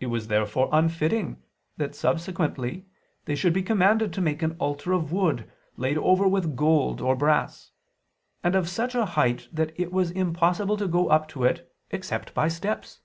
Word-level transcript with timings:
It 0.00 0.06
was 0.06 0.28
therefore 0.28 0.70
unfitting 0.72 1.42
that 1.76 1.94
subsequently 1.94 2.86
they 3.26 3.34
should 3.34 3.52
be 3.52 3.62
commanded 3.62 4.10
to 4.14 4.22
make 4.22 4.40
an 4.42 4.56
altar 4.58 4.92
of 4.92 5.12
wood 5.12 5.52
laid 5.76 5.98
over 5.98 6.26
with 6.26 6.56
gold 6.56 7.02
or 7.02 7.14
brass; 7.14 7.72
and 8.42 8.54
of 8.54 8.70
such 8.70 8.94
a 8.94 9.04
height 9.04 9.50
that 9.52 9.78
it 9.78 9.92
was 9.92 10.12
impossible 10.12 10.78
to 10.78 10.88
go 10.88 11.08
up 11.10 11.28
to 11.28 11.44
it 11.44 11.70
except 11.90 12.32
by 12.32 12.48
steps. 12.48 13.00